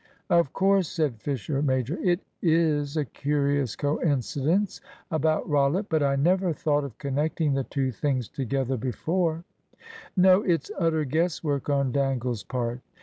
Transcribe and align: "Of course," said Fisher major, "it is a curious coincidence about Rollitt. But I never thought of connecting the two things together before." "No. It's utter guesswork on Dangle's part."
"Of 0.31 0.51
course," 0.51 0.87
said 0.87 1.21
Fisher 1.21 1.61
major, 1.61 1.95
"it 2.01 2.21
is 2.41 2.97
a 2.97 3.05
curious 3.05 3.75
coincidence 3.75 4.81
about 5.11 5.47
Rollitt. 5.47 5.89
But 5.89 6.01
I 6.01 6.15
never 6.15 6.53
thought 6.53 6.83
of 6.83 6.97
connecting 6.97 7.53
the 7.53 7.65
two 7.65 7.91
things 7.91 8.27
together 8.27 8.77
before." 8.77 9.43
"No. 10.17 10.41
It's 10.41 10.71
utter 10.79 11.05
guesswork 11.05 11.69
on 11.69 11.91
Dangle's 11.91 12.43
part." 12.43 12.79